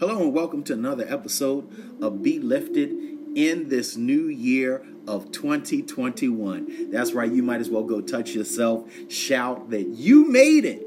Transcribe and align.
Hello 0.00 0.22
and 0.22 0.32
welcome 0.32 0.62
to 0.62 0.72
another 0.72 1.04
episode 1.06 1.68
of 2.00 2.22
Be 2.22 2.38
Lifted 2.38 2.88
in 3.36 3.68
this 3.68 3.98
new 3.98 4.28
year 4.28 4.82
of 5.06 5.30
2021. 5.30 6.90
That's 6.90 7.12
right, 7.12 7.30
you 7.30 7.42
might 7.42 7.60
as 7.60 7.68
well 7.68 7.82
go 7.82 8.00
touch 8.00 8.30
yourself, 8.30 8.90
shout 9.10 9.68
that 9.68 9.88
you 9.88 10.26
made 10.26 10.64
it. 10.64 10.86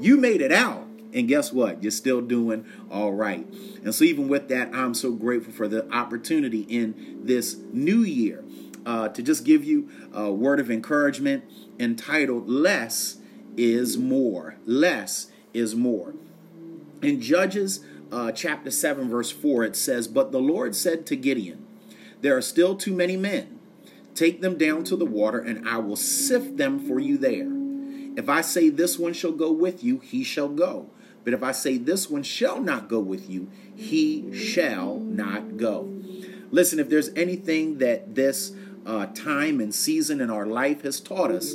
You 0.00 0.16
made 0.16 0.40
it 0.40 0.50
out. 0.50 0.86
And 1.12 1.28
guess 1.28 1.52
what? 1.52 1.82
You're 1.82 1.90
still 1.90 2.22
doing 2.22 2.64
all 2.90 3.12
right. 3.12 3.46
And 3.84 3.94
so, 3.94 4.04
even 4.04 4.28
with 4.28 4.48
that, 4.48 4.74
I'm 4.74 4.94
so 4.94 5.12
grateful 5.12 5.52
for 5.52 5.68
the 5.68 5.86
opportunity 5.92 6.62
in 6.62 7.20
this 7.24 7.58
new 7.74 8.00
year 8.00 8.42
uh, 8.86 9.10
to 9.10 9.22
just 9.22 9.44
give 9.44 9.62
you 9.62 9.90
a 10.14 10.32
word 10.32 10.58
of 10.58 10.70
encouragement 10.70 11.44
entitled 11.78 12.48
Less 12.48 13.18
is 13.58 13.98
More. 13.98 14.56
Less 14.64 15.30
is 15.52 15.74
More. 15.74 16.14
In 17.02 17.20
Judges 17.20 17.80
uh, 18.10 18.32
chapter 18.32 18.70
7, 18.70 19.08
verse 19.08 19.30
4, 19.30 19.64
it 19.64 19.76
says, 19.76 20.08
But 20.08 20.32
the 20.32 20.40
Lord 20.40 20.74
said 20.74 21.06
to 21.06 21.16
Gideon, 21.16 21.66
There 22.20 22.36
are 22.36 22.42
still 22.42 22.76
too 22.76 22.94
many 22.94 23.16
men. 23.16 23.58
Take 24.14 24.40
them 24.40 24.58
down 24.58 24.84
to 24.84 24.96
the 24.96 25.04
water, 25.04 25.38
and 25.38 25.68
I 25.68 25.78
will 25.78 25.96
sift 25.96 26.56
them 26.56 26.80
for 26.80 26.98
you 26.98 27.18
there. 27.18 27.46
If 28.18 28.28
I 28.28 28.40
say 28.40 28.68
this 28.68 28.98
one 28.98 29.12
shall 29.12 29.32
go 29.32 29.52
with 29.52 29.84
you, 29.84 29.98
he 30.00 30.24
shall 30.24 30.48
go. 30.48 30.90
But 31.24 31.34
if 31.34 31.42
I 31.42 31.52
say 31.52 31.78
this 31.78 32.10
one 32.10 32.22
shall 32.22 32.60
not 32.60 32.88
go 32.88 32.98
with 32.98 33.30
you, 33.30 33.48
he 33.76 34.34
shall 34.34 34.98
not 34.98 35.56
go. 35.56 35.94
Listen, 36.50 36.80
if 36.80 36.88
there's 36.88 37.10
anything 37.10 37.78
that 37.78 38.14
this 38.14 38.52
uh, 38.86 39.06
time 39.06 39.60
and 39.60 39.74
season 39.74 40.20
in 40.20 40.30
our 40.30 40.46
life 40.46 40.82
has 40.82 40.98
taught 40.98 41.30
us, 41.30 41.52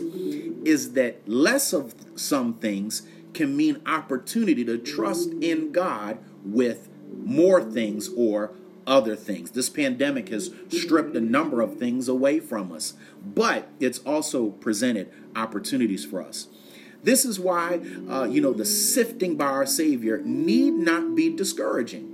is 0.63 0.93
that 0.93 1.27
less 1.27 1.73
of 1.73 1.95
some 2.15 2.53
things 2.53 3.01
can 3.33 3.57
mean 3.57 3.81
opportunity 3.85 4.63
to 4.63 4.77
trust 4.77 5.31
in 5.41 5.71
God 5.71 6.19
with 6.45 6.89
more 7.23 7.61
things 7.61 8.09
or 8.15 8.51
other 8.85 9.15
things. 9.15 9.51
This 9.51 9.69
pandemic 9.69 10.29
has 10.29 10.51
stripped 10.69 11.15
a 11.15 11.21
number 11.21 11.61
of 11.61 11.77
things 11.77 12.07
away 12.07 12.39
from 12.39 12.71
us, 12.71 12.93
but 13.23 13.69
it's 13.79 13.99
also 13.99 14.49
presented 14.49 15.11
opportunities 15.35 16.05
for 16.05 16.21
us. 16.21 16.47
This 17.03 17.25
is 17.25 17.39
why, 17.39 17.81
uh, 18.09 18.23
you 18.25 18.41
know, 18.41 18.53
the 18.53 18.65
sifting 18.65 19.35
by 19.35 19.45
our 19.45 19.65
Savior 19.65 20.21
need 20.23 20.71
not 20.71 21.15
be 21.15 21.29
discouraging. 21.29 22.13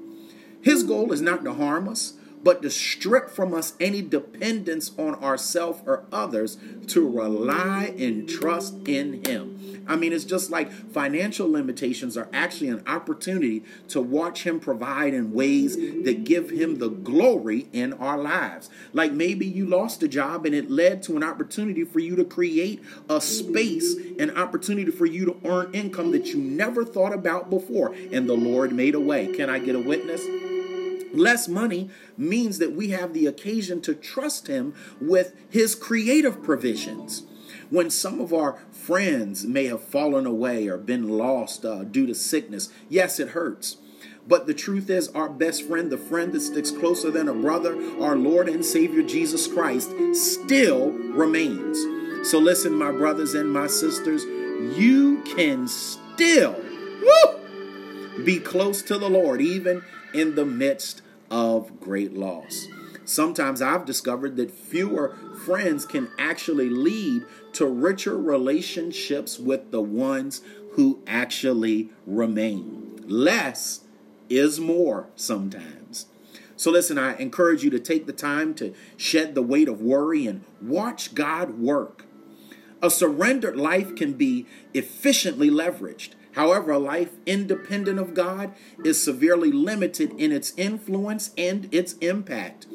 His 0.62 0.84
goal 0.84 1.12
is 1.14 1.22
not 1.22 1.44
to 1.44 1.54
harm 1.54 1.88
us, 1.88 2.14
but 2.44 2.62
to 2.62 2.70
strip 2.70 3.30
from 3.30 3.54
us 3.54 3.74
any 3.80 4.02
dependence 4.02 4.92
on 4.98 5.16
ourselves 5.16 5.82
or 5.86 6.06
others 6.12 6.58
to 6.88 7.08
rely 7.08 7.94
and 7.98 8.30
trust 8.30 8.76
in 8.88 9.24
Him. 9.26 9.84
I 9.88 9.96
mean, 9.96 10.14
it's 10.14 10.24
just 10.24 10.52
like 10.52 10.72
financial 10.72 11.52
limitations 11.52 12.16
are 12.16 12.30
actually 12.32 12.70
an 12.70 12.84
opportunity 12.88 13.64
to 13.90 14.02
watch 14.02 14.44
Him 14.44 14.60
provide 14.60 15.14
in 15.14 15.34
ways 15.34 15.76
that 15.76 16.24
give 16.24 16.52
Him 16.52 16.78
the 16.78 16.90
glory 16.90 17.68
in 17.74 17.94
our 17.94 18.18
lives. 18.18 18.70
Like 18.94 19.12
maybe 19.12 19.46
you 19.46 19.66
lost 19.66 20.04
a 20.04 20.08
job 20.08 20.46
and 20.46 20.54
it 20.54 20.70
led 20.70 21.02
to 21.04 21.18
an 21.18 21.24
opportunity 21.24 21.84
for 21.84 22.00
you 22.00 22.16
to 22.16 22.24
create 22.24 22.84
a 23.10 23.20
space, 23.20 23.96
an 24.20 24.38
opportunity 24.38 24.92
for 24.92 25.06
you 25.06 25.26
to 25.26 25.38
earn 25.46 25.74
income 25.74 26.12
that 26.12 26.28
you 26.28 26.38
never 26.38 26.86
thought 26.86 27.14
about 27.14 27.50
before, 27.50 27.94
and 28.12 28.30
the 28.30 28.36
Lord 28.36 28.72
made 28.72 28.96
a 28.96 29.00
way. 29.00 29.34
Can 29.34 29.50
I 29.50 29.60
get 29.60 29.76
a 29.76 29.80
witness? 29.80 30.49
Less 31.14 31.48
money 31.48 31.90
means 32.18 32.60
that 32.60 32.74
we 32.74 32.90
have 32.90 33.14
the 33.14 33.28
occasion 33.28 33.82
to 33.82 33.96
trust 33.96 34.48
Him 34.48 34.74
with 35.00 35.34
His 35.50 35.76
creative 35.76 36.44
provisions. 36.44 37.24
When 37.70 37.90
some 37.90 38.20
of 38.20 38.34
our 38.34 38.60
friends 38.72 39.46
may 39.46 39.66
have 39.66 39.84
fallen 39.84 40.26
away 40.26 40.68
or 40.68 40.78
been 40.78 41.08
lost 41.08 41.66
uh, 41.66 41.84
due 41.84 42.08
to 42.08 42.16
sickness, 42.16 42.70
yes, 42.90 43.20
it 43.20 43.30
hurts. 43.30 43.78
But 44.28 44.46
the 44.46 44.54
truth 44.54 44.90
is, 44.90 45.08
our 45.10 45.30
best 45.30 45.68
friend, 45.68 45.92
the 45.92 45.98
friend 45.98 46.32
that 46.34 46.42
sticks 46.42 46.72
closer 46.72 47.10
than 47.10 47.28
a 47.28 47.34
brother, 47.34 47.76
our 48.00 48.16
Lord 48.16 48.48
and 48.48 48.64
Savior 48.64 49.02
Jesus 49.02 49.48
Christ, 49.48 49.92
still 50.14 50.92
remains. 50.92 51.80
So 52.30 52.38
listen, 52.38 52.74
my 52.74 52.92
brothers 52.92 53.34
and 53.34 53.52
my 53.52 53.68
sisters, 53.68 54.24
you 54.78 55.24
can 55.24 55.68
still 55.68 56.56
woo, 57.02 57.39
be 58.26 58.40
close 58.40 58.82
to 58.84 58.98
the 58.98 59.10
Lord, 59.10 59.42
even 59.42 59.84
in 60.14 60.36
the 60.36 60.46
midst 60.46 61.02
of 61.30 61.80
great 61.80 62.14
loss. 62.14 62.68
Sometimes 63.06 63.62
I've 63.62 63.86
discovered 63.86 64.36
that 64.38 64.52
fewer 64.52 65.16
friends 65.46 65.86
can 65.86 66.10
actually 66.20 66.70
lead 66.70 67.24
to 67.54 67.66
richer 67.66 68.18
relationships 68.18 69.40
with 69.40 69.72
the 69.72 69.82
ones 69.82 70.42
who 70.74 71.02
actually 71.08 71.90
remain. 72.06 73.04
Less 73.08 73.82
is 74.30 74.60
more 74.60 75.08
sometimes. 75.16 76.06
So, 76.56 76.72
listen, 76.72 76.98
I 76.98 77.16
encourage 77.18 77.64
you 77.64 77.70
to 77.72 77.80
take 77.80 78.06
the 78.06 78.14
time 78.14 78.54
to 78.56 78.74
shed 78.98 79.34
the 79.34 79.42
weight 79.42 79.68
of 79.68 79.82
worry 79.82 80.28
and 80.28 80.44
watch 80.62 81.16
God 81.16 81.58
work. 81.58 82.06
A 82.82 82.90
surrendered 82.90 83.58
life 83.58 83.96
can 83.96 84.14
be 84.14 84.46
efficiently 84.74 85.50
leveraged. 85.50 86.10
However, 86.34 86.72
a 86.72 86.80
life 86.80 87.12
independent 87.26 88.00
of 88.00 88.14
God 88.14 88.54
is 88.84 89.02
severely 89.02 89.52
limited 89.52 90.12
in 90.18 90.32
its 90.32 90.54
influence 90.58 91.32
and 91.38 91.68
its 91.74 91.94
impact. 91.94 92.68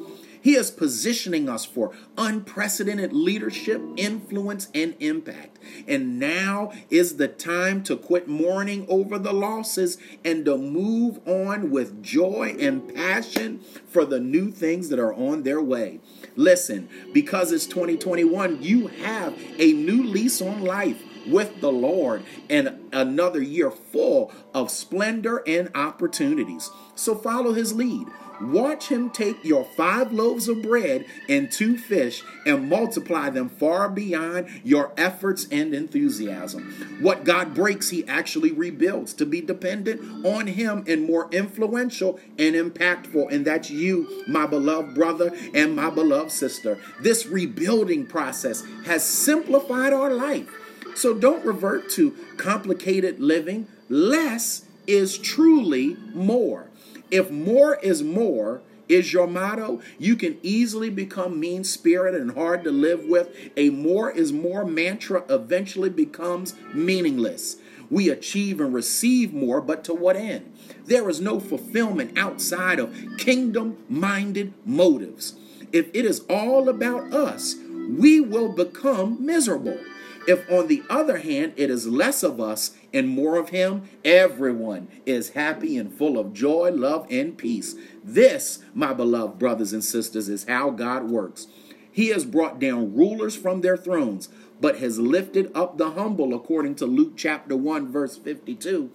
He 0.45 0.55
is 0.55 0.69
positioning 0.69 1.49
us 1.49 1.65
for 1.65 1.91
unprecedented 2.19 3.11
leadership, 3.11 3.81
influence, 3.97 4.67
and 4.75 4.93
impact. 4.99 5.57
And 5.87 6.19
now 6.19 6.71
is 6.91 7.17
the 7.17 7.27
time 7.27 7.81
to 7.85 7.97
quit 7.97 8.27
mourning 8.27 8.85
over 8.87 9.17
the 9.17 9.33
losses 9.33 9.97
and 10.23 10.45
to 10.45 10.55
move 10.55 11.19
on 11.27 11.71
with 11.71 12.03
joy 12.03 12.55
and 12.59 12.93
passion 12.93 13.61
for 13.87 14.05
the 14.05 14.19
new 14.19 14.51
things 14.51 14.89
that 14.89 14.99
are 14.99 15.15
on 15.15 15.41
their 15.41 15.63
way. 15.63 15.99
Listen, 16.35 16.89
because 17.11 17.51
it's 17.51 17.65
2021, 17.65 18.61
you 18.61 18.85
have 18.85 19.35
a 19.57 19.73
new 19.73 20.03
lease 20.03 20.43
on 20.43 20.61
life 20.61 21.01
with 21.27 21.61
the 21.61 21.71
Lord 21.71 22.23
and 22.49 22.89
another 22.91 23.41
year 23.41 23.71
full 23.71 24.31
of 24.53 24.71
splendor 24.71 25.43
and 25.47 25.69
opportunities. 25.75 26.69
So 26.95 27.15
follow 27.15 27.53
his 27.53 27.73
lead. 27.73 28.07
Watch 28.41 28.89
him 28.89 29.09
take 29.11 29.43
your 29.45 29.63
five 29.63 30.11
loaves 30.11 30.49
of 30.49 30.61
bread 30.61 31.05
and 31.29 31.51
two 31.51 31.77
fish 31.77 32.23
and 32.45 32.69
multiply 32.69 33.29
them 33.29 33.47
far 33.47 33.89
beyond 33.89 34.49
your 34.63 34.91
efforts 34.97 35.47
and 35.51 35.73
enthusiasm. 35.73 36.97
What 36.99 37.23
God 37.23 37.53
breaks, 37.53 37.89
he 37.89 38.05
actually 38.07 38.51
rebuilds 38.51 39.13
to 39.15 39.25
be 39.25 39.39
dependent 39.39 40.25
on 40.25 40.47
him 40.47 40.83
and 40.87 41.03
more 41.03 41.29
influential 41.31 42.19
and 42.37 42.55
impactful. 42.55 43.31
And 43.31 43.45
that's 43.45 43.69
you, 43.69 44.23
my 44.27 44.45
beloved 44.45 44.95
brother 44.95 45.33
and 45.53 45.75
my 45.75 45.89
beloved 45.89 46.31
sister. 46.31 46.77
This 46.99 47.25
rebuilding 47.25 48.05
process 48.05 48.63
has 48.85 49.05
simplified 49.05 49.93
our 49.93 50.13
life. 50.13 50.49
So 50.95 51.13
don't 51.13 51.45
revert 51.45 51.89
to 51.91 52.15
complicated 52.37 53.19
living. 53.19 53.67
Less 53.89 54.65
is 54.87 55.17
truly 55.17 55.97
more. 56.13 56.69
If 57.11 57.29
more 57.29 57.75
is 57.75 58.01
more 58.01 58.61
is 58.87 59.13
your 59.13 59.27
motto, 59.27 59.81
you 59.97 60.15
can 60.15 60.37
easily 60.41 60.89
become 60.89 61.39
mean 61.39 61.63
spirited 61.63 62.21
and 62.21 62.31
hard 62.31 62.63
to 62.63 62.71
live 62.71 63.03
with. 63.05 63.35
A 63.57 63.69
more 63.71 64.11
is 64.11 64.31
more 64.31 64.65
mantra 64.65 65.23
eventually 65.29 65.89
becomes 65.89 66.55
meaningless. 66.73 67.57
We 67.89 68.09
achieve 68.09 68.59
and 68.59 68.73
receive 68.73 69.33
more, 69.33 69.61
but 69.61 69.83
to 69.85 69.93
what 69.93 70.15
end? 70.15 70.53
There 70.85 71.09
is 71.09 71.21
no 71.21 71.39
fulfillment 71.39 72.17
outside 72.17 72.79
of 72.79 72.95
kingdom 73.17 73.77
minded 73.89 74.53
motives. 74.65 75.35
If 75.71 75.89
it 75.93 76.05
is 76.05 76.21
all 76.29 76.69
about 76.69 77.13
us, 77.13 77.55
we 77.89 78.19
will 78.19 78.53
become 78.53 79.23
miserable. 79.23 79.79
If, 80.27 80.49
on 80.51 80.67
the 80.67 80.83
other 80.89 81.17
hand, 81.17 81.53
it 81.55 81.69
is 81.69 81.87
less 81.87 82.23
of 82.23 82.39
us 82.39 82.71
and 82.93 83.07
more 83.07 83.37
of 83.37 83.49
Him, 83.49 83.83
everyone 84.03 84.87
is 85.05 85.31
happy 85.31 85.77
and 85.77 85.93
full 85.93 86.17
of 86.17 86.33
joy, 86.33 86.71
love, 86.71 87.05
and 87.11 87.37
peace. 87.37 87.75
This, 88.03 88.59
my 88.73 88.93
beloved 88.93 89.37
brothers 89.37 89.71
and 89.71 89.83
sisters, 89.83 90.27
is 90.27 90.45
how 90.45 90.71
God 90.71 91.09
works. 91.09 91.47
He 91.91 92.07
has 92.07 92.25
brought 92.25 92.59
down 92.59 92.95
rulers 92.95 93.35
from 93.35 93.61
their 93.61 93.77
thrones, 93.77 94.29
but 94.59 94.79
has 94.79 94.99
lifted 94.99 95.51
up 95.53 95.77
the 95.77 95.91
humble, 95.91 96.33
according 96.33 96.75
to 96.75 96.85
Luke 96.85 97.13
chapter 97.15 97.55
1, 97.55 97.91
verse 97.91 98.17
52. 98.17 98.89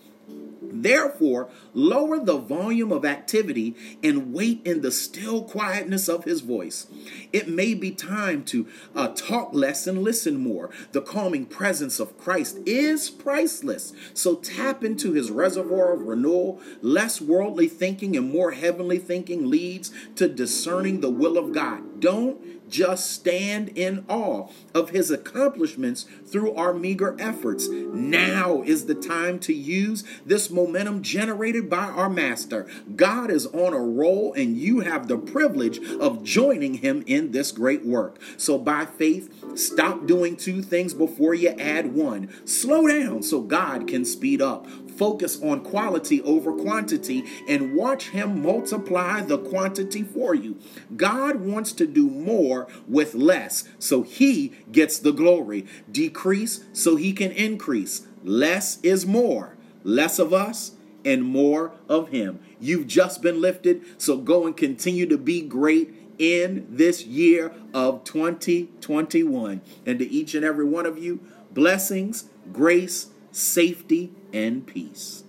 Therefore, 0.82 1.48
lower 1.74 2.18
the 2.18 2.38
volume 2.38 2.92
of 2.92 3.04
activity 3.04 3.74
and 4.02 4.32
wait 4.32 4.60
in 4.64 4.80
the 4.80 4.90
still 4.90 5.44
quietness 5.44 6.08
of 6.08 6.24
his 6.24 6.40
voice. 6.40 6.86
It 7.32 7.48
may 7.48 7.74
be 7.74 7.90
time 7.90 8.44
to 8.46 8.66
uh, 8.94 9.08
talk 9.08 9.52
less 9.52 9.86
and 9.86 10.02
listen 10.02 10.36
more. 10.36 10.70
The 10.92 11.02
calming 11.02 11.46
presence 11.46 12.00
of 12.00 12.18
Christ 12.18 12.58
is 12.66 13.10
priceless. 13.10 13.92
So 14.14 14.36
tap 14.36 14.82
into 14.84 15.12
his 15.12 15.30
reservoir 15.30 15.92
of 15.92 16.02
renewal. 16.02 16.60
Less 16.82 17.20
worldly 17.20 17.68
thinking 17.68 18.16
and 18.16 18.30
more 18.30 18.52
heavenly 18.52 18.98
thinking 18.98 19.48
leads 19.48 19.92
to 20.16 20.28
discerning 20.28 21.00
the 21.00 21.10
will 21.10 21.36
of 21.38 21.52
God. 21.52 22.00
Don't 22.00 22.40
just 22.70 23.10
stand 23.10 23.70
in 23.70 24.04
awe 24.08 24.48
of 24.74 24.90
his 24.90 25.10
accomplishments 25.10 26.06
through 26.26 26.54
our 26.54 26.72
meager 26.72 27.16
efforts. 27.18 27.68
Now 27.68 28.62
is 28.62 28.86
the 28.86 28.94
time 28.94 29.38
to 29.40 29.52
use 29.52 30.04
this 30.24 30.50
momentum 30.50 31.02
generated 31.02 31.68
by 31.68 31.86
our 31.86 32.08
Master. 32.08 32.66
God 32.96 33.30
is 33.30 33.46
on 33.46 33.72
a 33.72 33.78
roll, 33.78 34.32
and 34.34 34.56
you 34.56 34.80
have 34.80 35.08
the 35.08 35.18
privilege 35.18 35.78
of 36.00 36.22
joining 36.22 36.74
him 36.74 37.02
in 37.06 37.32
this 37.32 37.52
great 37.52 37.84
work. 37.84 38.20
So, 38.36 38.58
by 38.58 38.86
faith, 38.86 39.58
stop 39.58 40.06
doing 40.06 40.36
two 40.36 40.62
things 40.62 40.94
before 40.94 41.34
you 41.34 41.50
add 41.50 41.94
one. 41.94 42.30
Slow 42.46 42.86
down 42.86 43.22
so 43.22 43.40
God 43.40 43.88
can 43.88 44.04
speed 44.04 44.40
up. 44.42 44.66
Focus 45.00 45.42
on 45.42 45.62
quality 45.62 46.20
over 46.20 46.52
quantity 46.52 47.24
and 47.48 47.74
watch 47.74 48.10
Him 48.10 48.42
multiply 48.42 49.22
the 49.22 49.38
quantity 49.38 50.02
for 50.02 50.34
you. 50.34 50.58
God 50.94 51.36
wants 51.36 51.72
to 51.72 51.86
do 51.86 52.10
more 52.10 52.68
with 52.86 53.14
less, 53.14 53.66
so 53.78 54.02
He 54.02 54.52
gets 54.70 54.98
the 54.98 55.12
glory. 55.12 55.64
Decrease 55.90 56.64
so 56.74 56.96
He 56.96 57.14
can 57.14 57.30
increase. 57.32 58.06
Less 58.22 58.78
is 58.82 59.06
more. 59.06 59.56
Less 59.84 60.18
of 60.18 60.34
us 60.34 60.72
and 61.02 61.24
more 61.24 61.72
of 61.88 62.10
Him. 62.10 62.38
You've 62.60 62.86
just 62.86 63.22
been 63.22 63.40
lifted, 63.40 63.80
so 63.96 64.18
go 64.18 64.46
and 64.46 64.54
continue 64.54 65.06
to 65.06 65.16
be 65.16 65.40
great 65.40 65.94
in 66.18 66.66
this 66.68 67.06
year 67.06 67.54
of 67.72 68.04
2021. 68.04 69.62
And 69.86 69.98
to 69.98 70.06
each 70.06 70.34
and 70.34 70.44
every 70.44 70.66
one 70.66 70.84
of 70.84 70.98
you, 70.98 71.20
blessings, 71.50 72.28
grace, 72.52 73.06
safety, 73.32 74.12
and 74.32 74.66
peace. 74.66 75.24